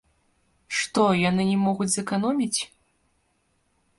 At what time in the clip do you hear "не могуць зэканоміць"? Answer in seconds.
1.51-2.59